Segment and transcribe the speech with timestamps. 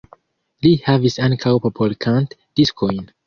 [0.65, 3.05] Li havis ankaŭ popolkant-diskojn.